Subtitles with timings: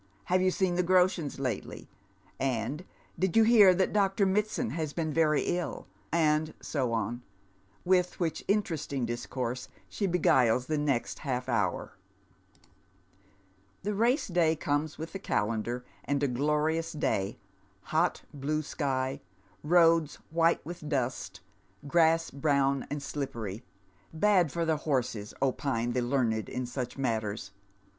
[0.33, 1.87] "Have you seen the Groshens lately?"
[2.39, 2.85] and"
[3.19, 4.25] Did you hear that Dr.
[4.25, 7.21] Mitsand has been very ill?" and so on;
[7.85, 11.97] with which interesting discourse she beguiles the next half hour.
[13.83, 17.37] The race day comes with the calendar, and a glorious day,
[17.83, 19.21] hot blue sky,
[19.61, 21.41] roads white with dust,
[21.87, 23.61] grass brown and slijjpery,
[24.11, 27.51] bad for the horses, opine the learned in such matters.